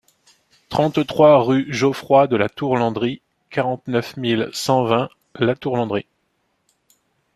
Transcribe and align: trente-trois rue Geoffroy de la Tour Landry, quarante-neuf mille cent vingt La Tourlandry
trente-trois 0.69 1.43
rue 1.43 1.71
Geoffroy 1.71 2.25
de 2.27 2.35
la 2.35 2.49
Tour 2.49 2.75
Landry, 2.75 3.21
quarante-neuf 3.51 4.17
mille 4.17 4.49
cent 4.51 4.83
vingt 4.83 5.09
La 5.35 5.53
Tourlandry 5.55 6.07